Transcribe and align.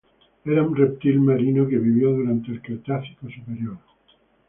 Era 0.53 0.63
un 0.67 0.71
reptil 0.79 1.19
marino 1.19 1.67
que 1.67 1.77
vivió 1.77 2.09
durante 2.11 2.51
el 2.51 2.59
Cretácico 2.63 3.29
Superior. 3.29 3.77